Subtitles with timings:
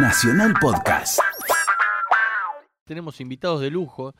[0.00, 1.18] Nacional Podcast.
[2.84, 4.14] Tenemos invitados de lujo,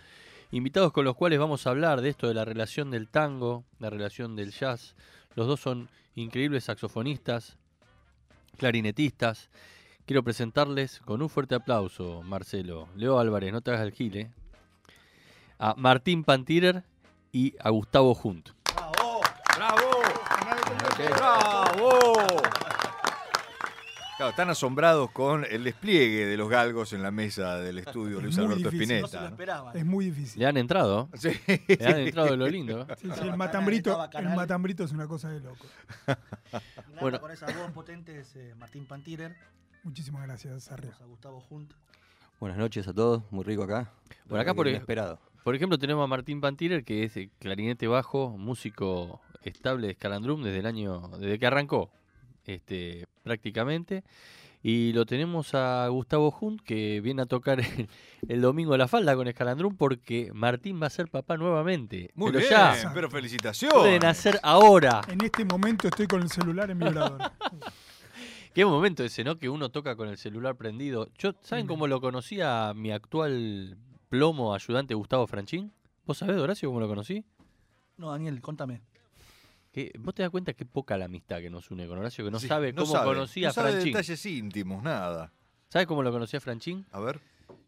[0.51, 3.89] invitados con los cuales vamos a hablar de esto de la relación del tango, la
[3.89, 4.97] relación del jazz.
[5.37, 7.59] Los dos son increíbles saxofonistas,
[8.57, 9.51] clarinetistas.
[10.05, 14.33] Quiero presentarles con un fuerte aplauso, Marcelo, Leo Álvarez, no te hagas el gile,
[15.61, 16.83] a Martín Pantirer
[17.31, 18.49] y a Gustavo Junt.
[18.75, 19.21] ¡Bravo!
[19.57, 20.03] ¡Bravo!
[21.17, 22.48] ¡Bravo!
[24.19, 28.37] Claro, están asombrados con el despliegue de los galgos en la mesa del estudio Luis
[28.37, 29.63] muy Alberto difícil, Spinetta.
[29.63, 29.73] ¿no?
[29.73, 30.41] Es muy difícil.
[30.41, 31.31] Le han entrado, Sí.
[31.69, 32.85] le han entrado de lo lindo.
[33.01, 35.65] Sí, sí, el matambrito, el matambrito es una cosa de loco.
[36.05, 36.21] Bueno.
[37.01, 37.21] Bueno.
[37.21, 39.37] Con esa voz potente es eh, Martín Pantirer,
[39.85, 40.97] Muchísimas gracias, Arria.
[41.01, 41.73] a Gustavo Junt.
[42.41, 43.93] Buenas noches a todos, muy rico acá.
[44.29, 45.21] Por acá, por inesperado.
[45.45, 50.43] Por ejemplo, tenemos a Martín Pantirer, que es eh, clarinete bajo, músico estable de Scalandrum
[50.43, 51.91] desde el año, desde que arrancó,
[52.49, 54.03] este, prácticamente.
[54.61, 57.89] Y lo tenemos a Gustavo Hunt, que viene a tocar el,
[58.29, 62.11] el domingo la falda con Scalandrum, porque Martín va a ser papá nuevamente.
[62.15, 63.79] Muy Pero bien, ya pero felicitaciones.
[63.79, 65.01] puede nacer ahora.
[65.09, 67.19] En este momento estoy con el celular en vibrador.
[68.55, 69.39] Qué momento ese, ¿no?
[69.39, 71.09] Que uno toca con el celular prendido.
[71.17, 71.69] Yo, ¿saben Mm.
[71.69, 73.77] cómo lo conocía mi actual
[74.09, 75.71] plomo ayudante Gustavo Franchín?
[76.05, 77.25] ¿Vos sabés, Horacio, cómo lo conocí?
[77.97, 78.81] No, Daniel, contame.
[79.79, 82.33] Que vos te das cuenta que poca la amistad que nos une con Horacio, que
[82.33, 83.93] no Sí, sabe cómo sabe, conocía no a sabe Franchín.
[83.93, 85.33] detalles íntimos, nada.
[85.69, 86.85] ¿Sabes cómo lo conocí a Franchín?
[86.91, 87.21] A ver.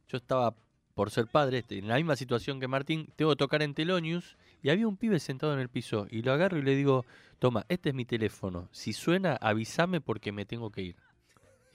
[0.08, 0.56] Yo estaba,
[0.94, 4.36] por ser padre, este, en la misma situación que Martín, tengo que tocar en Telonius
[4.60, 7.06] y había un pibe sentado en el piso y lo agarro y le digo,
[7.38, 10.96] toma, este es mi teléfono, si suena avísame porque me tengo que ir.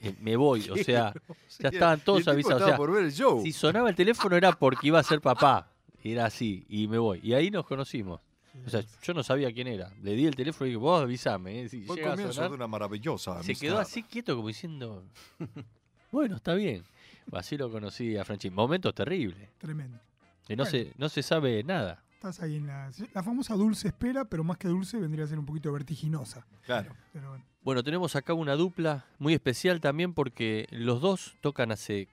[0.00, 1.14] Eh, me voy, o sea,
[1.60, 2.54] ya estaban todos Y el tipo avisados.
[2.62, 3.40] o estaba sea, por ver el show.
[3.42, 5.72] si sonaba el teléfono era porque iba a ser papá.
[6.04, 7.20] Era así, y me voy.
[7.22, 8.20] Y ahí nos conocimos.
[8.64, 9.90] O sea, yo no sabía quién era.
[10.02, 11.62] Le di el teléfono y dije, vos avísame.
[11.62, 12.50] eh, Si Fue el llega a comienzo sonar".
[12.50, 15.04] de una maravillosa Se quedó así quieto como diciendo,
[16.12, 16.84] bueno, está bien.
[17.32, 18.54] Así lo conocí a Franchín.
[18.54, 19.50] Momentos terribles.
[19.58, 19.98] Tremendo.
[20.46, 22.02] Que no, se, no se sabe nada.
[22.14, 25.38] Estás ahí en la, la famosa dulce espera, pero más que dulce vendría a ser
[25.38, 26.46] un poquito vertiginosa.
[26.64, 26.94] Claro.
[27.12, 32.08] Pero bueno, Bueno, tenemos acá una dupla muy especial también porque los dos tocan hace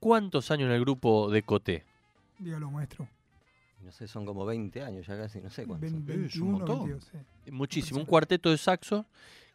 [0.00, 1.84] cuántos años en el grupo de Coté.
[2.38, 3.08] dígalo, maestro.
[3.84, 5.92] No sé, son como 20 años ya casi, no sé cuántos.
[5.92, 6.24] Ven- son.
[6.24, 6.78] Es un 21, montón.
[6.88, 7.04] 22,
[7.44, 7.50] sí.
[7.52, 8.00] Muchísimo.
[8.00, 9.06] Un cuarteto de saxo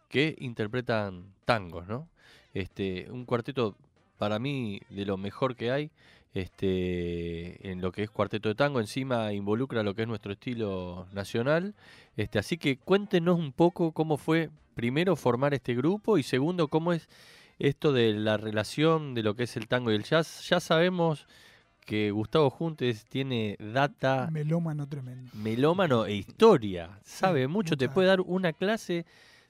[0.08, 2.08] que interpretan tangos, ¿no?
[2.54, 3.76] Este, un cuarteto
[4.18, 5.92] para mí de lo mejor que hay.
[6.34, 11.08] Este, en lo que es cuarteto de tango, encima involucra lo que es nuestro estilo
[11.12, 11.74] nacional.
[12.18, 16.94] Este, así que cuéntenos un poco cómo fue primero formar este grupo y segundo cómo
[16.94, 17.08] es
[17.60, 20.48] esto de la relación de lo que es el tango y el jazz.
[20.50, 21.28] Ya sabemos
[21.86, 25.32] que Gustavo Juntes tiene data Melómano tremendo.
[25.34, 27.00] melómano e historia.
[27.04, 29.06] Sabe mucho, te puede dar una clase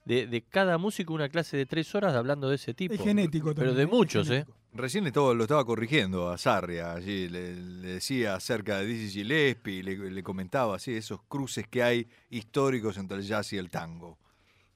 [0.06, 2.94] de, de cada músico, una clase de tres horas hablando de ese tipo.
[2.94, 3.76] Es genético también.
[3.76, 3.84] Pero de.
[3.84, 4.46] Es muchos, ¿eh?
[4.72, 9.82] Recién le lo estaba corrigiendo a Sarria, allí le, le decía acerca de Dizzy Gillespie,
[9.82, 14.20] le, le comentaba así esos cruces que hay históricos entre el jazz y el tango.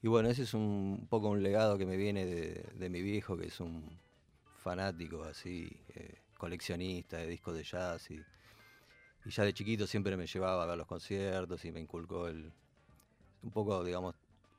[0.02, 3.36] Y bueno, ese es un poco un legado que me viene de, de mi viejo,
[3.36, 3.98] que es un
[4.62, 8.10] fanático así, eh, coleccionista de discos de jazz.
[8.10, 8.22] Y,
[9.24, 12.52] y ya de chiquito siempre me llevaba a ver los conciertos y me inculcó el.
[13.42, 14.14] Un poco, digamos,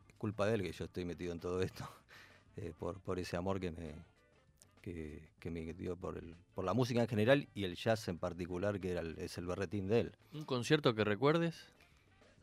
[0.08, 1.88] es culpa de él que yo estoy metido en todo esto,
[2.58, 3.96] eh, por, por ese amor que me,
[4.82, 8.18] que, que me dio por, el, por la música en general y el jazz en
[8.20, 10.12] particular, que era el- es el berretín de él.
[10.34, 11.56] Un concierto que recuerdes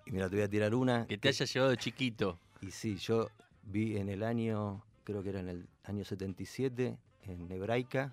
[0.07, 1.07] Y mira, te voy a tirar una.
[1.07, 2.39] que te haya llevado de chiquito.
[2.61, 3.31] Y sí, yo
[3.63, 8.13] vi en el año, creo que era en el año 77, en Hebraica,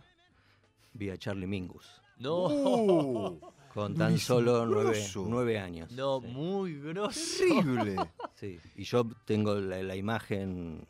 [0.93, 2.01] vi a Charlie Mingus.
[2.17, 3.39] No, ¡Uh!
[3.73, 5.91] Con tan solo nueve, nueve años.
[5.91, 7.43] no, sí, muy grosso.
[7.47, 7.95] ¡Terrible!
[8.33, 8.59] sí.
[8.75, 10.87] Y yo tengo la, la imagen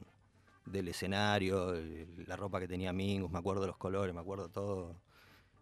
[0.66, 4.48] del escenario, el- la ropa que tenía Mingus, me acuerdo de los colores, me acuerdo
[4.50, 4.96] todo.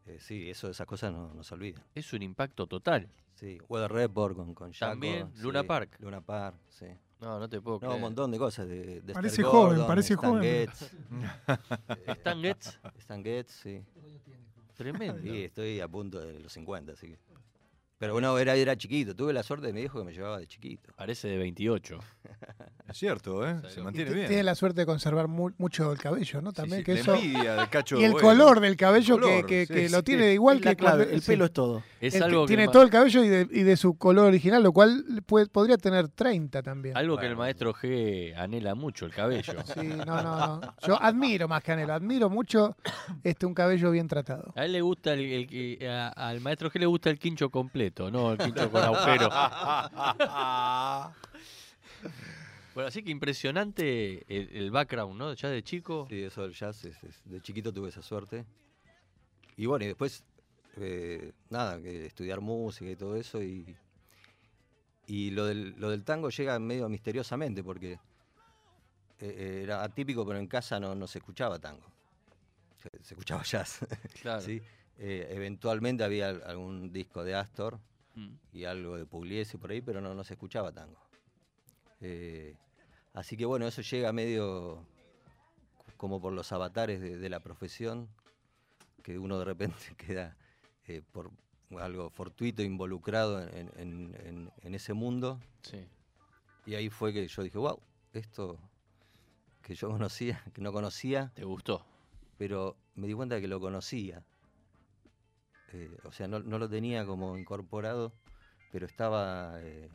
[0.05, 1.83] Eh, sí, eso, esas cosas no, no se olvidan.
[1.95, 3.09] Es un impacto total.
[3.33, 5.97] Sí, Weather Report con, con Jaco, También, sí, Luna Park.
[5.99, 6.85] Luna Park, sí.
[7.19, 7.95] No, no te puedo No, creer.
[7.95, 8.67] un montón de cosas.
[8.67, 10.87] De, de Parece Esther joven, Gordon, parece Stan joven, Getz, eh,
[12.13, 13.81] Stan Getz, Stan Getz, sí.
[14.75, 15.21] tremendo.
[15.21, 17.19] Sí, estoy a punto de los 50, así que.
[17.99, 19.15] Pero bueno, era, era chiquito.
[19.15, 20.91] Tuve la suerte de mi viejo que me llevaba de chiquito.
[20.95, 21.97] Parece de 28.
[22.87, 23.57] Es cierto, ¿eh?
[23.67, 24.27] Sí, Se mantiene bien.
[24.27, 26.53] Tiene la suerte de conservar mu- mucho el cabello, ¿no?
[26.53, 27.15] También sí, que la eso.
[27.15, 28.27] envidia de Cacho Y el Bueno.
[28.29, 30.03] color del cabello El color, que, que- sí, que lo sí.
[30.03, 31.27] tiene igual que clave, cuando- el sí.
[31.31, 31.83] pelo es todo.
[31.99, 34.61] Es El algo que tiene todo el cabello y de, y de su color original,
[34.63, 36.95] lo cual puede- podría tener 30 también.
[36.95, 39.53] algo que el maestro G anhela mucho, el cabello.
[39.83, 40.21] Sí, no, no,
[40.61, 40.75] no.
[40.87, 42.77] Yo admiro más que anhelo, admiro mucho
[43.23, 44.53] este un cabello bien tratado.
[44.55, 45.21] A él le gusta el,
[45.81, 49.29] el a- al maestro G le gusta el quincho completo, no el quincho con agujero.
[52.73, 55.33] Bueno, así que impresionante el, el background, ¿no?
[55.33, 56.05] Ya de chico.
[56.09, 58.45] Sí, eso del jazz, es- es- de chiquito tuve esa suerte.
[59.55, 60.23] Y bueno, y después,
[60.75, 63.41] eh, nada, que estudiar música y todo eso.
[63.41, 63.75] Y,
[65.07, 67.99] y lo, del, lo del tango llega medio misteriosamente, porque eh,
[69.21, 71.81] eh, era atípico, pero en casa no, no se escuchaba tango.
[72.83, 73.79] Se, se escuchaba jazz.
[74.21, 74.41] Claro.
[74.45, 74.61] ¿sí?
[74.99, 77.79] Eh, eventualmente había al- algún disco de Astor
[78.15, 78.33] Mm.
[78.53, 80.99] y algo de Pugliese por ahí, pero no, no se escuchaba tango.
[82.01, 82.55] Eh,
[83.13, 84.83] así que bueno, eso llega medio
[85.97, 88.07] como por los avatares de, de la profesión,
[89.03, 90.35] que uno de repente queda
[90.87, 91.31] eh, por
[91.79, 95.39] algo fortuito involucrado en, en- en- en ese mundo.
[95.61, 95.85] Sí.
[96.65, 97.79] Y ahí fue que yo dije, wow,
[98.13, 98.57] esto
[99.61, 101.85] que yo conocía, que no conocía, ¿Te gustó?
[102.37, 104.23] pero me di cuenta de que lo conocía.
[105.73, 108.13] Eh, o sea, no, no lo tenía como incorporado,
[108.71, 109.89] pero estaba eh,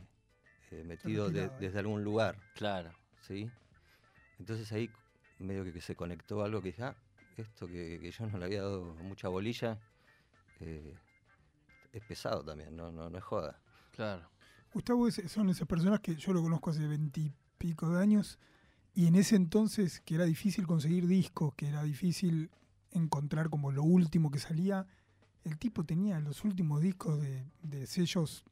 [0.71, 2.91] eh, metido de- desde algún lugar, Claro.
[3.21, 3.49] ¿sí?
[4.39, 4.89] Entonces ahí
[5.39, 6.95] medio que, que se conectó algo que dije, ah,
[7.37, 9.79] esto que, que yo no le había dado mucha bolilla,
[10.59, 10.95] eh,
[11.91, 13.59] es pesado también, no, no, no es joda.
[13.91, 14.29] Claro.
[14.73, 18.39] Gustavo es- son esas personas que yo lo conozco hace veintipico de años
[18.93, 22.51] y en ese entonces que era difícil conseguir discos, que era difícil
[22.91, 24.85] encontrar como lo último que salía,
[25.43, 28.43] el tipo tenía los últimos discos de, de sellos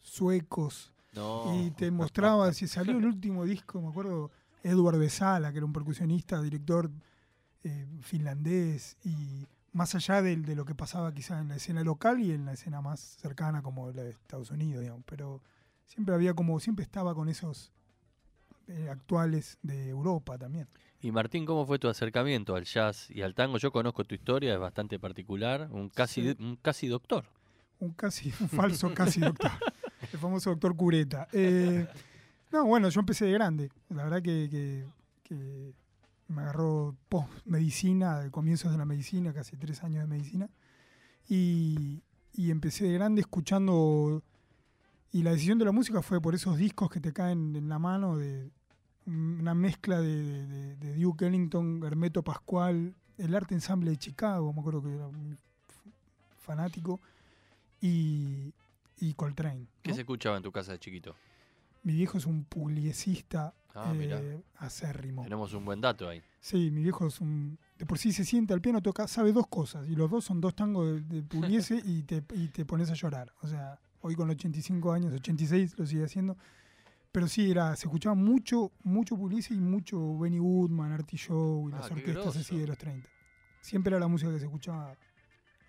[0.00, 1.52] suecos No.
[1.64, 4.30] y te mostraba si salió el último disco, me acuerdo,
[4.62, 6.90] Edward Besala, que era un percusionista, director
[7.64, 12.20] eh, finlandés, y más allá de, de lo que pasaba quizá en la escena local
[12.20, 15.42] y en la escena más cercana como la de Estados Unidos, digamos, pero
[15.86, 17.72] siempre había como, siempre estaba con esos
[18.68, 20.68] eh, actuales de Europa también.
[21.06, 23.58] Y Martín, ¿cómo fue tu acercamiento al jazz y al tango?
[23.58, 26.36] Yo conozco tu historia, es bastante particular, un casi, Sí.
[26.40, 27.26] un casi doctor.
[27.78, 29.52] Un casi, un falso casi doctor.
[30.12, 31.28] El famoso doctor Cureta.
[31.32, 31.86] Eh,
[32.50, 33.70] no, bueno, yo empecé de grande.
[33.88, 34.84] La verdad que, que-
[35.22, 35.72] que
[36.26, 40.50] me agarró post-medicina, comienzos de la medicina, casi tres años de medicina.
[41.28, 44.24] Y, y empecé de grande escuchando.
[45.12, 47.78] Y la decisión de la música fue por esos discos que te caen en la
[47.78, 48.50] mano de
[49.06, 54.60] una mezcla de, de- de Duke Ellington, Hermeto Pascual, el arte ensamble de Chicago, me
[54.60, 55.90] acuerdo que era f-
[56.38, 57.00] fanático,
[57.80, 58.52] y,
[58.98, 59.66] y Coltrane.
[59.82, 61.14] ¿Qué se escuchaba en tu casa de chiquito?
[61.82, 65.22] Mi viejo es un pugliesista Ah, eh, acérrimo.
[65.22, 66.22] Tenemos un buen dato ahí.
[66.40, 67.58] Sí, mi viejo es un.
[67.78, 69.86] De por sí se siente al piano, toca, sabe dos cosas.
[69.86, 72.94] Y los dos son dos tangos de, de Pugliese y te, y te pones a
[72.94, 73.34] llorar.
[73.42, 76.38] O sea, hoy con 85 años, 86 lo sigue haciendo.
[77.16, 81.72] Pero sí, era, se escuchaba mucho, mucho Pugliese y mucho Benny Goodman, Artie Shaw y
[81.72, 83.08] Ah, las orquestas así de los 30.
[83.62, 84.94] Siempre era la música que se escuchaba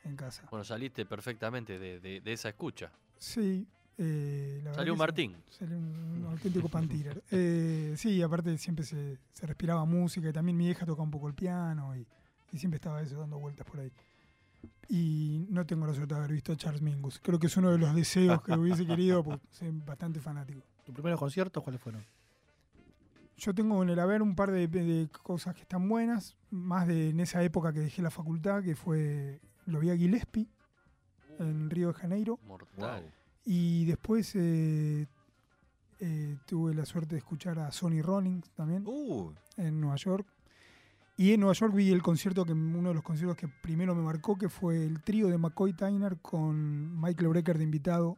[0.03, 0.45] en casa.
[0.51, 2.91] Bueno, saliste perfectamente de, de- de esa escucha.
[3.17, 3.65] Sí.
[3.97, 4.99] eh, la verdad Salió sí.
[4.99, 5.37] Martín.
[5.49, 5.85] Salió un,
[6.17, 7.23] un auténtico pantirer.
[7.31, 11.29] Eh, sí, aparte siempre se, se respiraba música y también mi hija tocaba un poco
[11.29, 12.05] el piano y,
[12.51, 13.93] y siempre estaba eso dando vueltas por ahí.
[14.89, 17.21] Y no tengo la suerte de haber visto a Charles Mingus.
[17.23, 20.61] Creo que es uno de los deseos que hubiese querido, porque soy bastante fanático.
[20.87, 22.01] ¿Tus primeros conciertos cuáles fueron?
[23.35, 27.09] Yo tengo en el haber un par de, de cosas que están buenas, más de
[27.09, 30.47] en esa época que dejé la facultad, que fue, lo vi a Gillespie
[31.39, 32.39] en Río de Janeiro.
[32.47, 33.03] Mortal.
[33.43, 35.07] Y después eh,
[35.99, 40.25] eh, tuve la suerte de escuchar a Sonny Rollins también Uh, en Nueva York.
[41.17, 44.03] Y en Nueva York vi el concierto, que uno de los conciertos que primero me
[44.03, 48.17] marcó, que fue el trío de McCoy Tyner con Michael Brecker de invitado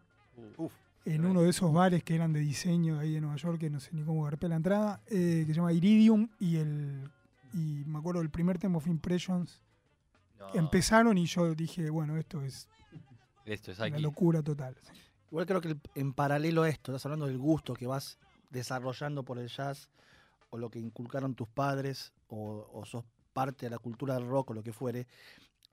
[0.58, 0.72] uf.
[1.06, 3.80] En uno de esos bares que eran de diseño ahí de Nueva York, que no
[3.80, 6.30] sé ni cómo garpé la entrada, eh, que se llama Iridium.
[6.40, 7.10] Y el
[7.54, 9.62] y me acuerdo el primer tema of Impressions.
[10.38, 12.70] No, Empezaron y yo dije, bueno, esto es
[13.46, 14.02] Esto es una aquí.
[14.02, 14.76] locura total.
[15.32, 18.18] Igual creo que en paralelo a esto, estás hablando del gusto que vas
[18.50, 19.90] desarrollando por el jazz,
[20.50, 23.04] o lo que inculcaron tus padres, o, o sos
[23.34, 25.08] parte de la cultura del rock o lo que fuere.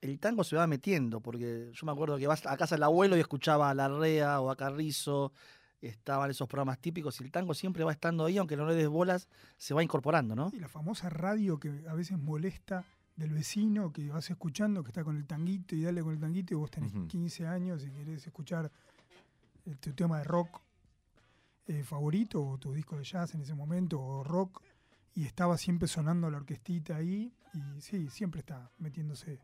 [0.00, 3.16] El tango se va metiendo, porque yo me acuerdo que vas a casa del abuelo
[3.16, 5.32] y escuchaba a Larrea o a Carrizo,
[5.80, 8.88] estaban esos programas típicos, y el tango siempre va estando ahí, aunque no le des
[8.88, 10.50] bolas, se va incorporando, ¿no?
[10.52, 12.84] Y la famosa radio que a veces molesta
[13.16, 16.52] del vecino que vas escuchando, que está con el tanguito y dale con el tanguito
[16.54, 17.06] y vos tenés Ujú.
[17.08, 18.70] 15 años y querés escuchar
[19.64, 20.60] eh, tu tema de rock
[21.66, 24.62] eh, favorito o tu disco de jazz en ese momento o rock
[25.14, 29.40] y estaba siempre sonando la orquestita ahí y sí, siempre está metiéndose.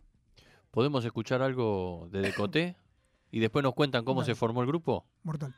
[0.73, 2.77] ¿Podemos escuchar algo de Decoté?
[3.31, 4.33] Y después nos cuentan cómo Dale.
[4.33, 5.05] se formó el grupo.
[5.23, 5.55] Mortal.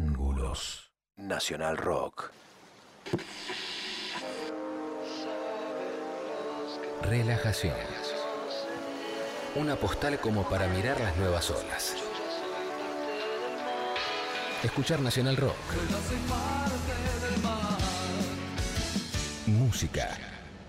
[0.00, 0.90] Ángulos.
[1.16, 2.30] Nacional Rock.
[7.02, 7.76] Relajación.
[9.56, 11.96] Una postal como para mirar las nuevas olas.
[14.62, 15.56] Escuchar Nacional Rock.
[19.48, 20.16] Música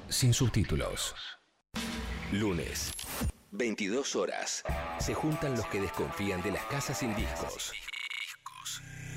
[0.10, 1.16] sin subtítulos.
[2.34, 2.92] Lunes,
[3.52, 4.64] 22 horas.
[5.00, 7.72] Se juntan los que desconfían de las casas sin discos.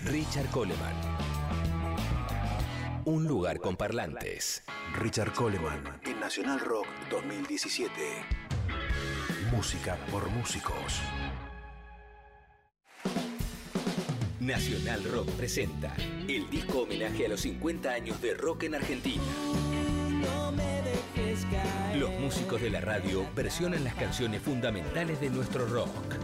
[0.04, 0.94] Richard Coleman.
[3.06, 4.62] Un lugar con parlantes.
[4.98, 7.90] Richard Coleman en Nacional Rock 2017.
[9.50, 11.00] Música por músicos.
[14.40, 15.94] Nacional Rock presenta
[16.28, 19.22] el disco homenaje a los 50 años de rock en Argentina.
[21.96, 26.14] Los músicos de la radio versionan las canciones fundamentales de nuestro rock.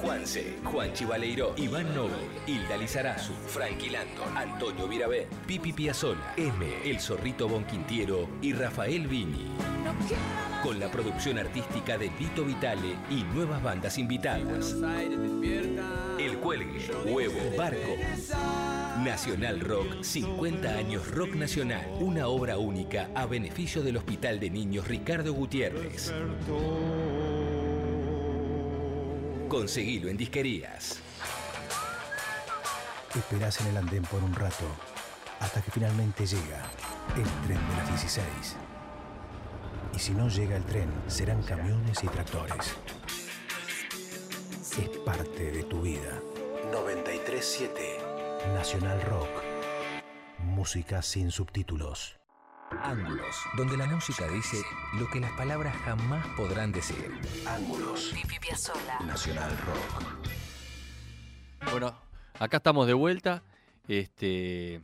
[0.00, 7.00] Juanse, Juan Chivaleiro, Iván Noble, Hilda Lizarazu, Frankie Landon, Antonio Virabé, Pipi Piazzolla, M, El
[7.00, 9.46] Zorrito Bonquintiero y Rafael Vini.
[10.62, 14.76] Con la producción artística de Vito Vitale y nuevas bandas invitadas.
[16.18, 17.96] El Cuelgue, Huevo, Barco.
[19.02, 21.86] Nacional Rock, 50 años Rock Nacional.
[22.00, 26.12] Una obra única a beneficio del Hospital de Niños Ricardo Gutiérrez.
[29.48, 31.00] Conseguilo en disquerías.
[33.14, 34.66] Esperás en el andén por un rato,
[35.40, 36.62] hasta que finalmente llega
[37.16, 38.26] el tren de las 16.
[39.94, 42.76] Y si no llega el tren, serán camiones y tractores.
[44.78, 46.20] Es parte de tu vida.
[46.70, 47.98] 937
[48.54, 49.30] Nacional Rock.
[50.38, 52.18] Música sin subtítulos.
[52.70, 54.62] Ángulos, donde la música dice
[54.98, 57.10] lo que las palabras jamás podrán decir.
[57.46, 58.12] Ángulos.
[59.06, 61.70] Nacional Rock.
[61.70, 61.94] Bueno,
[62.38, 63.42] acá estamos de vuelta.
[63.88, 64.82] Este,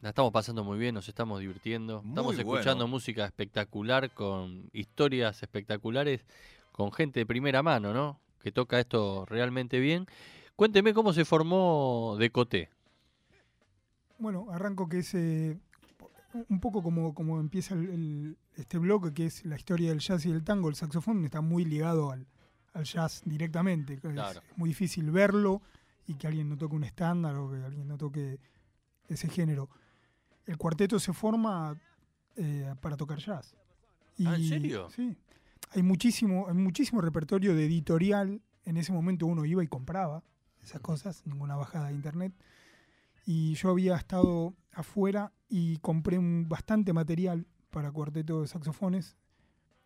[0.00, 2.02] la estamos pasando muy bien, nos estamos divirtiendo.
[2.02, 2.88] Muy estamos escuchando bueno.
[2.88, 6.24] música espectacular, con historias espectaculares,
[6.70, 8.20] con gente de primera mano, ¿no?
[8.42, 10.06] Que toca esto realmente bien.
[10.54, 12.68] Cuénteme cómo se formó Decoté.
[14.18, 15.58] Bueno, arranco que es eh,
[16.48, 20.24] un poco como, como empieza el, el- este bloque, que es la historia del jazz
[20.26, 20.68] y del tango.
[20.68, 22.26] El saxofón está muy ligado al,
[22.74, 23.94] al jazz directamente.
[23.94, 24.40] Es Claro.
[24.56, 25.62] muy difícil verlo
[26.06, 28.38] y que alguien no toque un estándar o que alguien no toque
[29.08, 29.68] ese género.
[30.46, 31.78] El cuarteto se forma
[32.36, 33.54] eh, para tocar jazz.
[34.26, 34.88] Ah, ¿en serio?
[34.90, 35.16] Sí.
[35.70, 38.42] Hay muchísimo, hay muchísimo repertorio de editorial.
[38.64, 40.22] En ese momento uno iba y compraba
[40.62, 42.32] esas cosas, ninguna bajada de internet.
[43.24, 49.16] Y yo había estado afuera y compré un, bastante material para cuarteto de saxofones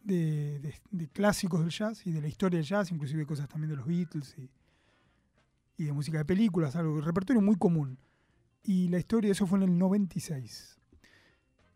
[0.02, 3.70] de, de- de clásicos del jazz y de la historia del jazz, inclusive cosas también
[3.70, 4.50] de los Beatles y,
[5.76, 7.98] y de música de películas, algo, repertorio muy común.
[8.62, 10.78] Y la historia de eso fue en el 96.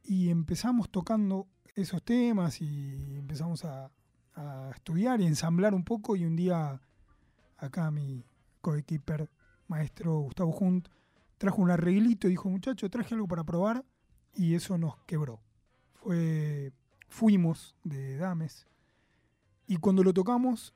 [0.04, 3.90] Y empezamos tocando esos temas y empezamos a,
[4.34, 6.80] a estudiar y ensamblar un poco y un día
[7.58, 8.24] acá mi
[8.60, 9.30] coequiper,
[9.68, 10.88] maestro Gustavo Hunt,
[11.40, 13.82] trajo un arreglito y dijo, muchacho, traje algo para probar
[14.34, 15.40] y eso nos quebró.
[15.94, 16.70] Fue,
[17.08, 18.66] fuimos de Dames
[19.66, 20.74] y cuando lo tocamos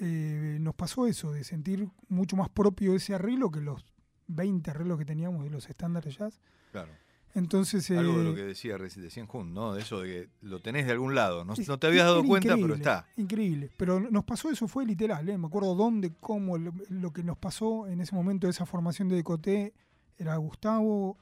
[0.00, 3.84] eh, nos pasó eso, de sentir mucho más propio ese arreglo que los
[4.28, 6.40] 20 arreglos que teníamos de los estándares jazz.
[6.70, 6.92] Claro.
[7.34, 9.74] Entonces, Algo de eh, lo que decía reci- decían Jun, ¿no?
[9.74, 11.44] De eso de que lo tenés de algún lado.
[11.44, 13.06] No, Es- no te habías dado cuenta, pero está.
[13.16, 13.70] Increíble.
[13.76, 15.28] Pero nos pasó eso, fue literal.
[15.28, 15.36] ¿eh?
[15.36, 19.08] Me acuerdo dónde, cómo, lo, lo que nos pasó en ese momento de esa formación
[19.08, 19.74] de Decoté
[20.18, 21.16] era Gustavo,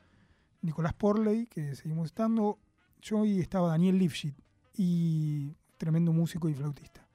[0.62, 2.59] Nicolás Porley, que seguimos estando,
[3.03, 4.37] yo y estaba Daniel Lifshitz,
[4.76, 7.07] y tremendo músico y flautista.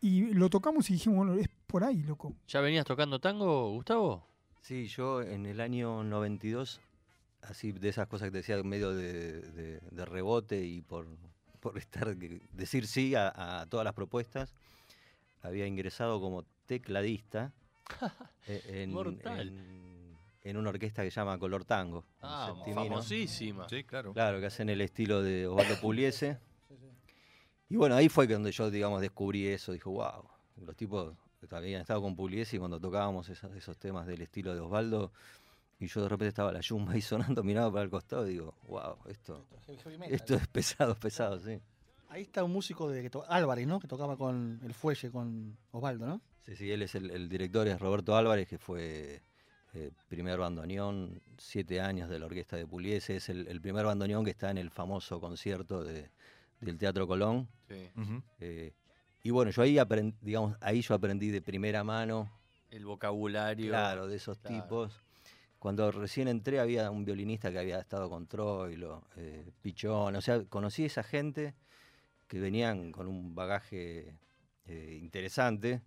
[0.00, 2.34] Y lo tocamos y dijimos, bueno, es por ahí, loco.
[2.48, 4.26] ¿Ya venías tocando tango, Gustavo?
[4.60, 6.80] Sí, yo en el año 92,
[7.42, 11.06] así de esas cosas que te decía, medio de, de- de rebote y por,
[11.60, 14.54] por estar que- decir sí a, a todas las propuestas,
[15.42, 17.52] había ingresado como tecladista
[18.46, 19.48] eh, en, Mortal.
[19.48, 19.93] en-
[20.44, 22.04] en una orquesta que se llama Color Tango.
[22.20, 23.68] Ah, famosísima.
[23.68, 24.12] Sí, claro.
[24.12, 26.38] Claro, que hacen el estilo de Osvaldo Pugliese.
[27.70, 29.72] Y bueno, ahí fue donde yo, digamos, descubrí eso.
[29.72, 30.22] Dijo, wow,
[30.64, 31.14] los tipos
[31.50, 35.12] habían estado con Pugliese y cuando tocábamos esos, esos temas del estilo de Osvaldo,
[35.80, 38.54] y yo de repente estaba la yumba ahí sonando, miraba para el costado y digo,
[38.68, 39.46] wow, esto,
[40.08, 41.58] esto es pesado, es pesado, sí.
[42.10, 43.80] Ahí está un músico de que to- Álvarez, ¿no?
[43.80, 46.20] Que tocaba con el fuelle con Osvaldo, ¿no?
[46.42, 49.22] Sí, sí, él es el, el director, es Roberto Álvarez, que fue
[49.74, 54.24] eh, primer bandoneón, siete años de la orquesta de Pugliese, es el, el primer bandoneón
[54.24, 56.10] que está en el famoso concierto de-
[56.60, 57.48] del Teatro Colón.
[57.68, 57.90] Sí.
[58.40, 58.72] Eh,
[59.22, 62.30] y bueno, yo ahí aprendí, digamos, ahí yo aprendí de primera mano
[62.70, 63.68] El vocabulario.
[63.68, 64.62] Claro, de esos Claro.
[64.62, 65.00] tipos.
[65.58, 70.44] Cuando recién entré había un violinista que había estado con Troilo, eh, Pichón, o sea,
[70.44, 71.54] conocí a esa gente
[72.28, 74.14] que venían con un bagaje
[74.66, 75.80] eh, interesante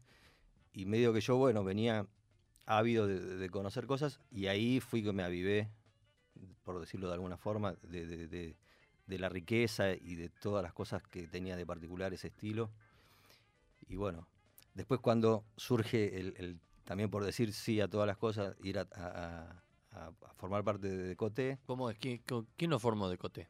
[0.74, 2.06] y medio que yo, bueno, venía
[2.68, 5.70] ávido de, de conocer cosas y ahí fui que me avivé,
[6.64, 8.56] por decirlo de alguna forma, de, de- de-
[9.08, 12.70] de la riqueza y de todas las cosas que tenía de particular ese estilo.
[13.88, 14.28] Y bueno,
[14.74, 18.88] después cuando surge el, el- también por decir sí a todas las cosas, ir a,
[18.96, 21.98] a- a- a formar parte de Decote, ¿Cómo es?
[21.98, 22.22] ¿Quién,
[22.58, 23.50] quién lo formó de Coté?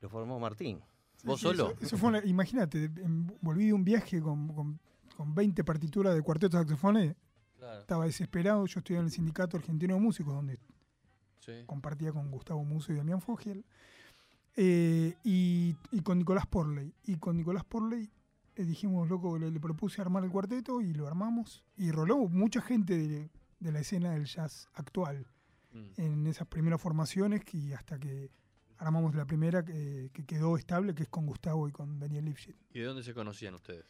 [0.00, 0.80] lo formó Martín.
[1.24, 1.70] ¿Vos Sí, solo?
[1.70, 4.78] Eso, eso fue una- imagínate, em, volví de un viaje con, con,
[5.16, 7.16] con 20 partituras de cuartetos de saxofones.
[7.64, 7.80] Claro.
[7.80, 8.66] Estaba desesperado.
[8.66, 10.58] Yo estudié en el Sindicato Argentino de Músicos, donde
[11.40, 11.52] Sí.
[11.66, 13.64] compartía con Gustavo Muso y Damián Fogel.
[14.56, 16.92] Eh, y, y con Nicolás Porley.
[17.04, 18.10] Y con Nicolás Porley
[18.56, 21.64] eh, dijimos, loco, le, le propuse armar el cuarteto y lo armamos.
[21.76, 25.26] Y roló mucha gente de, de la escena del jazz actual
[25.72, 25.90] Mm.
[26.00, 28.30] en esas primeras formaciones y hasta que
[28.78, 32.56] armamos la primera que, que quedó estable, que es con Gustavo y con Daniel Lipschitz.
[32.72, 33.84] ¿Y de dónde se conocían ustedes?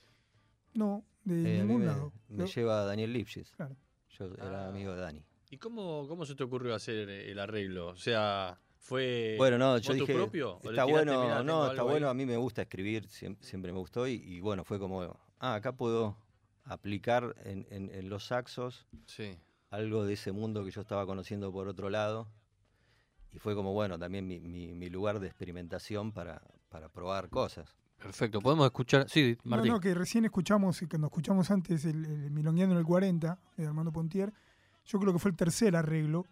[0.73, 2.13] No, de Eh, a ningún me, lado.
[2.29, 3.51] me lleva Daniel Lipschitz.
[3.53, 3.77] Claro.
[4.11, 4.69] Yo era Ah.
[4.69, 5.25] amigo de Dani.
[5.51, 7.89] ¿Y cómo, cómo se te ocurrió hacer el arreglo?
[7.89, 10.57] O sea, ¿fue Bueno, no, yo dije, propio?
[10.57, 12.11] ¿O le está tiraste, bueno, "Mirá, tengo no, está bueno, ahí"?
[12.11, 15.03] a mí me gusta escribir, siem- siempre, me gustó y, y bueno, fue como,
[15.39, 16.17] ah, acá puedo
[16.65, 19.37] aplicar en, en- en los saxos Sí.
[19.71, 22.29] algo de ese mundo que yo estaba conociendo por otro lado
[23.31, 27.77] y fue como, bueno, también mi, mi- mi lugar de experimentación para, para probar cosas.
[27.99, 28.41] Perfecto.
[28.41, 29.09] Podemos escuchar.
[29.09, 29.73] Sí, Martín.
[29.73, 33.67] no, que recién escuchamos, y cuando escuchamos antes el, el Milongueando en el 40 de
[33.67, 34.33] Armando Pontier,
[34.85, 36.27] yo creo que fue el tercer arreglo.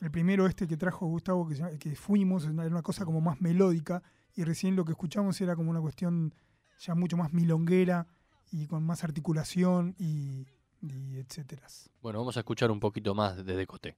[0.00, 4.02] El primero este que trajo Gustavo, que, que fuimos, era una cosa como más melódica,
[4.36, 6.32] y recién lo que escuchamos era como una cuestión
[6.78, 8.06] ya mucho más milonguera
[8.52, 10.46] y con más articulación y,
[10.80, 11.66] y etcétera.
[12.00, 13.96] Bueno, vamos a escuchar un poquito más de Decote.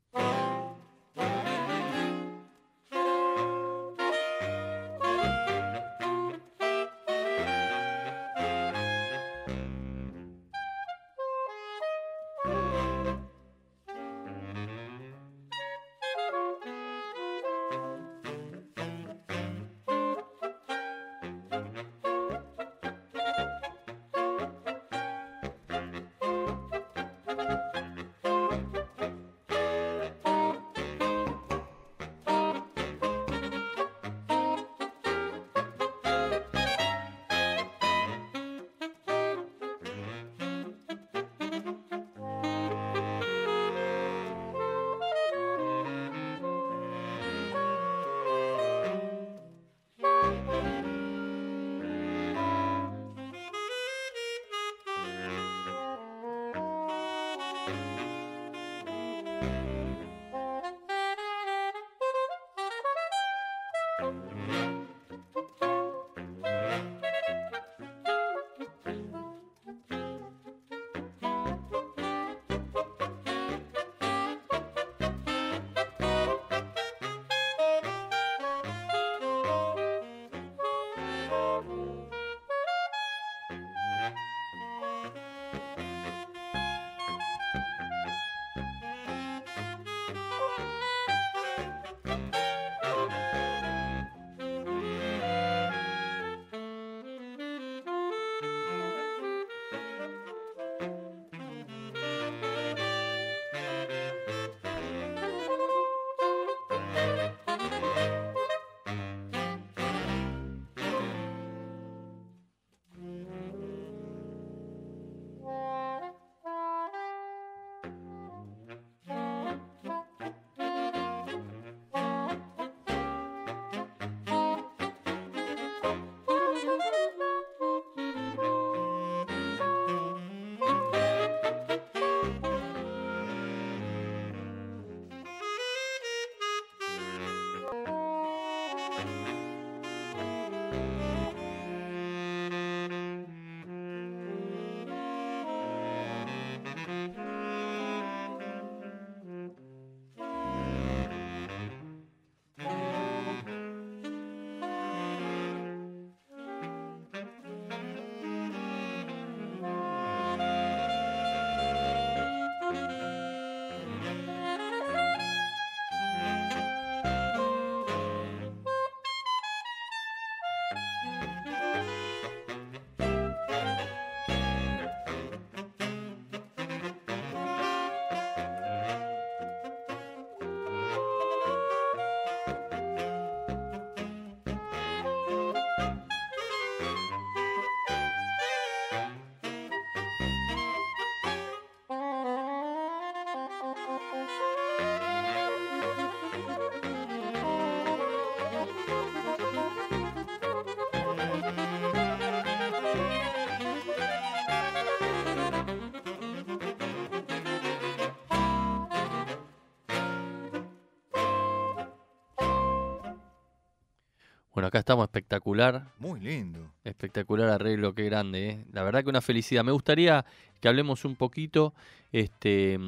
[214.61, 215.87] Bueno, acá estamos espectacular.
[215.99, 216.59] Muy lindo.
[216.85, 218.51] Espectacular arreglo, qué grande.
[218.51, 218.65] ¿eh?
[218.75, 219.65] La verdad que una felicidad.
[219.65, 220.27] Me gustaría
[220.61, 221.73] que hablemos un poquito
[222.13, 222.79] este,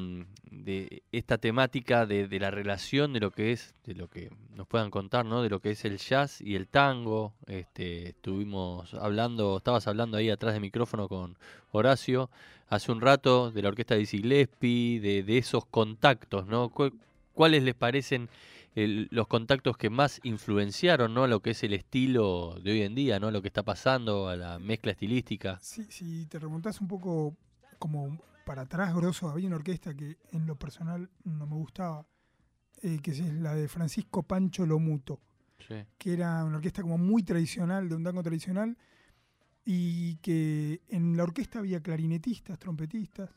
[0.51, 4.67] de esta temática de, de la relación de lo que es, de lo que nos
[4.67, 5.41] puedan contar, ¿no?
[5.41, 7.33] De lo que es el jazz y el tango.
[7.47, 11.37] Este, estuvimos hablando, estabas hablando ahí atrás del micrófono con
[11.71, 12.29] Horacio
[12.69, 16.69] hace un rato de la orquesta de Gillespie, de, de esos contactos, ¿no?
[16.69, 16.93] ¿Cu-
[17.33, 18.29] ¿Cuáles les parecen
[18.75, 21.23] el- los contactos que más influenciaron ¿no?
[21.23, 23.29] a lo que es el estilo de hoy en día, ¿no?
[23.31, 25.59] lo que está pasando, a la mezcla estilística.
[25.61, 27.35] Si, si te remontás un poco
[27.79, 32.05] como para atrás, grosso, había una orquesta que en lo personal no me gustaba,
[32.81, 35.19] eh, que es la de Francisco Pancho Lomuto,
[35.67, 35.75] Sí.
[35.97, 38.77] que era una orquesta como muy tradicional, de un tango tradicional,
[39.65, 43.29] y que en la orquesta había clarinetistas, trompetistas,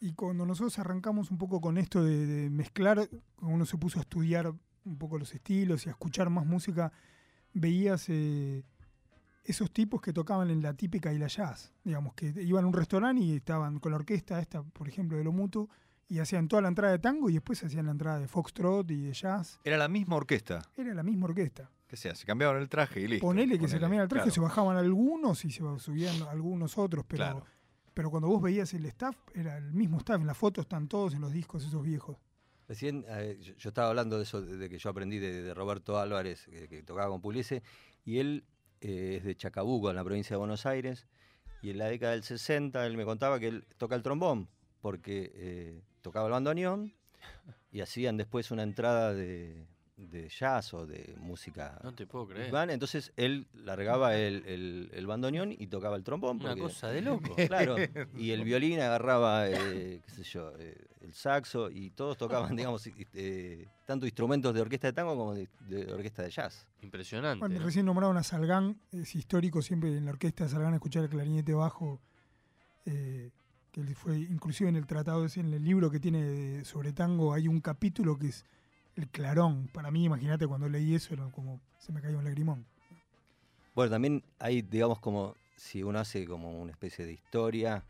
[0.00, 3.98] y cuando nosotros arrancamos un poco con esto de, de mezclar, cuando uno se puso
[3.98, 4.52] a estudiar
[4.84, 6.92] un poco los estilos y a escuchar más música,
[7.52, 8.64] veías eh,
[9.44, 11.72] esos tipos que tocaban en la típica y la jazz.
[11.84, 15.24] Digamos, que iban a un restaurante y estaban con la orquesta esta, por ejemplo, de
[15.24, 15.68] lo mutuo,
[16.08, 19.02] y hacían toda la entrada de tango y después hacían la entrada de foxtrot y
[19.02, 19.60] de jazz.
[19.64, 20.62] Era la misma orquesta.
[20.76, 21.70] Era la misma orquesta.
[21.86, 22.26] ¿Qué se hace?
[22.26, 23.26] Cambiaban el traje y listo.
[23.26, 24.34] Ponele que se cambiaba el traje, claro.
[24.34, 27.44] se bajaban algunos y se subían algunos otros, pero, Claro.
[27.98, 30.20] Pero cuando vos veías el staff, era el mismo staff.
[30.20, 32.16] En las fotos están todos en los discos esos viejos.
[32.68, 33.04] Recién
[33.40, 37.20] yo, estaba hablando de eso, de, que yo aprendí de, Roberto Álvarez, que, tocaba con
[37.20, 37.64] Puliese,
[38.04, 38.44] y él
[38.80, 41.08] eh, es de Chacabuco, en la provincia de Buenos Aires,
[41.60, 44.48] y en la década del 60 él me contaba que él toca el trombón,
[44.80, 46.94] porque eh, tocaba el bandoneón,
[47.72, 49.66] y hacían después una entrada de,
[49.98, 52.54] de jazz o de música No te puedo creer.
[52.70, 56.36] entonces él largaba el, el, el bandoneón y tocaba el trombón.
[56.36, 57.34] Una porque- cosa de loco.
[57.48, 57.74] Claro,
[58.16, 62.88] y el violín agarraba, eh, qué sé yo, eh, el saxo y todos tocaban, digamos,
[63.14, 66.68] eh, tanto instrumentos de orquesta de tango como de, de orquesta de jazz.
[66.82, 67.40] Impresionante.
[67.40, 67.64] Bueno, ¿no?
[67.66, 71.52] recién nombraron a Salgán, es histórico siempre en la orquesta de Salgán escuchar el clarinete
[71.54, 72.00] bajo,
[72.86, 73.30] eh,
[73.72, 77.34] que él fue inclusive en el tratado, en el libro que tiene de- sobre tango,
[77.34, 78.44] hay un capítulo que es
[78.98, 79.68] el clarón.
[79.72, 82.66] Para mí, imagínate cuando leí eso, era como se me caía un lagrimón.
[83.74, 87.84] Bueno, también hay, digamos, como si uno hace como una especie de historia,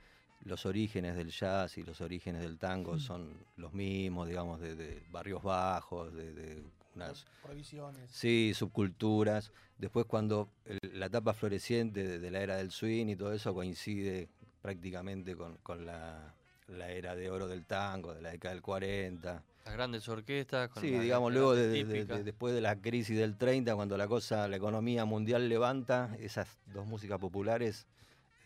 [0.44, 5.02] los orígenes del jazz y los orígenes del tango son los mismos, digamos, de, de
[5.10, 6.62] barrios bajos, de, de
[6.94, 8.10] unas Provisiones.
[8.10, 9.50] Sí, subculturas.
[9.78, 13.54] Después cuando el- la etapa floreciente de, de la era del swing y todo eso
[13.54, 14.28] coincide
[14.60, 16.34] prácticamente con, con la,
[16.68, 19.42] la era de oro del tango, de la década del 40.
[19.68, 20.70] Las grandes orquestas.
[20.70, 21.85] Con Sí, digamos, luego de,
[22.24, 26.87] después de la crisis del 30, cuando la cosa, la economía mundial levanta, esas dos
[26.87, 27.87] músicas populares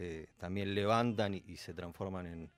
[0.00, 2.50] eh, también levantan y, y se transforman en,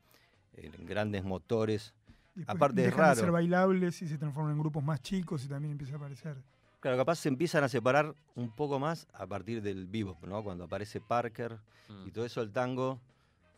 [0.55, 1.93] en grandes motores.
[2.35, 3.33] Después Aparte es dejan de ser raro.
[3.35, 6.37] bailables y se transforman en grupos más chicos y también empieza a aparecer.
[6.81, 10.43] Claro, capaz se empiezan a separar un poco más a partir del bebop, ¿no?
[10.43, 12.09] Cuando aparece Parker Mm.
[12.09, 12.99] y todo eso al tango,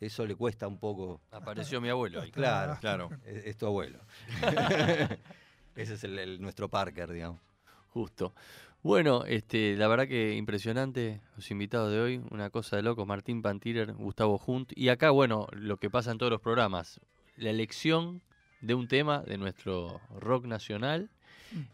[0.01, 1.21] eso le cuesta un poco.
[1.31, 2.31] Apareció mi abuelo ahí.
[2.31, 3.11] Claro, Claro.
[3.25, 3.99] Es, es tu abuelo.
[5.75, 7.41] Ese es el, el- nuestro Parker, digamos.
[7.89, 8.35] Justo.
[8.83, 13.43] Bueno, este, la verdad que impresionante los invitados de hoy, una cosa de locos, Martín
[13.43, 14.73] Pantirer, Gustavo Hunt.
[14.77, 17.01] Y acá, bueno, lo que pasa en todos los programas,
[17.37, 18.23] la elección
[18.61, 21.11] de un tema de nuestro rock nacional.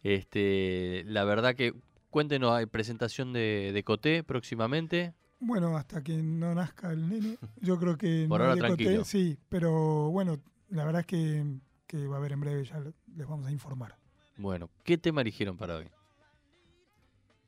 [0.02, 1.74] Este, la verdad que,
[2.11, 5.12] cuéntenos, hay presentación de, de Coté próximamente.
[5.44, 9.05] Bueno, hasta que no nazca el nene, yo creo que Por no ahora tranquilo.
[9.05, 11.44] sí, pero bueno, la verdad es que,
[11.88, 12.78] que va a haber en breve, ya
[13.16, 13.96] les vamos a informar.
[14.37, 15.88] Bueno, ¿qué tema eligieron para hoy?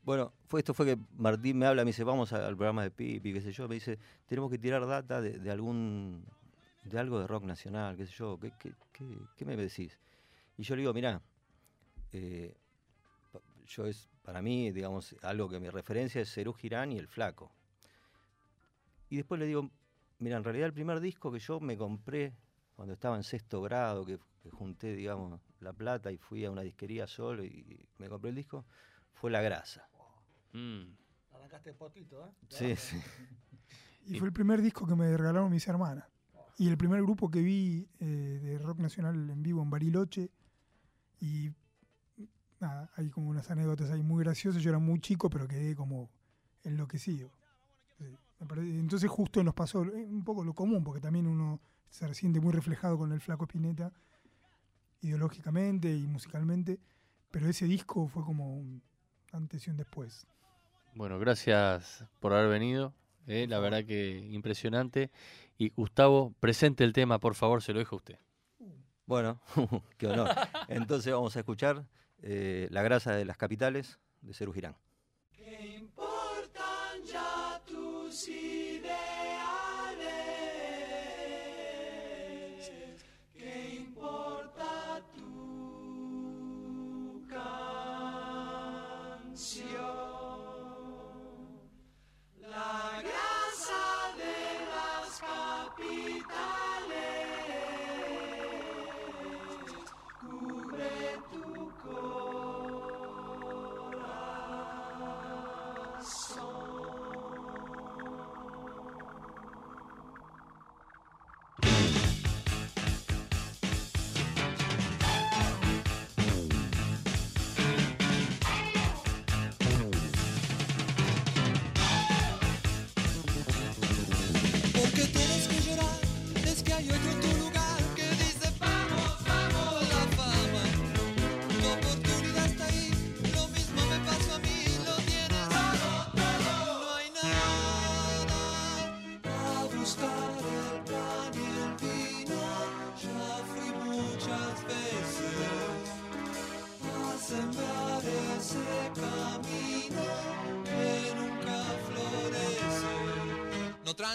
[0.03, 2.91] Bueno, fue, esto fue que Martín me habla, me dice, vamos a- al programa de
[2.91, 6.23] Pipi, qué sé yo, me dice, tenemos que tirar data de, de algún,
[6.83, 9.97] de algo de rock nacional, qué sé yo, ¿qué, qué, qué- qué me decís?
[10.57, 11.21] Y yo le digo, mirá,
[12.11, 12.53] eh,
[13.67, 17.51] yo es, para mí, digamos, algo que mi referencia es Cerú Girán y El Flaco.
[19.15, 19.71] Y después le digo,
[20.19, 22.35] mira, en realidad el primer disco que yo me compré
[22.75, 26.63] cuando estaba en sexto grado, que, que junté, digamos, la plata y fui a una
[26.63, 28.65] disquería solo y me compré el disco,
[29.13, 29.87] fue La Grasa.
[30.51, 30.83] Mm,
[31.31, 32.29] Arrancaste potito, ¿eh?
[32.49, 33.01] Sí, sí.
[34.07, 36.03] Y fue el primer disco que me regalaron mis hermanas.
[36.57, 40.29] Y el primer grupo que vi eh, de rock nacional en vivo en Bariloche.
[41.21, 41.51] Y
[42.59, 44.61] nada, hay como unas anécdotas ahí muy graciosas.
[44.61, 46.09] Yo era muy chico, pero quedé como
[46.63, 47.31] enloquecido.
[48.39, 52.51] Entonces justo nos pasó eh, un poco lo común, porque también uno se siente muy
[52.51, 53.91] reflejado con el flaco Spinetta,
[55.01, 56.79] ideológicamente y musicalmente.
[57.31, 58.81] Pero ese disco fue como un
[59.31, 60.25] antes y un después.
[60.93, 62.93] Bueno, gracias por haber venido.
[63.27, 65.11] eh, la verdad que impresionante.
[65.57, 68.19] Y Gustavo, presente el tema, por favor, se lo dejo a usted.
[69.05, 69.39] Bueno,
[69.97, 70.29] qué honor.
[70.67, 71.85] Entonces vamos a escuchar
[72.21, 74.75] eh, La Grasa de las Capitales de Cerú Girán.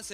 [0.00, 0.08] Con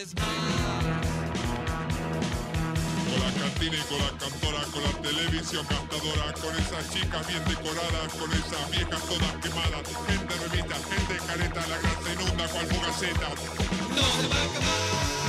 [3.22, 8.12] la cantina y con la cantora, con la televisión cantadora, con esas chicas bien decoradas,
[8.14, 13.28] con esas viejas todas quemadas, gente remita, gente careta, la grasa inunda cual fugaceta.
[13.94, 15.25] No se va a acabar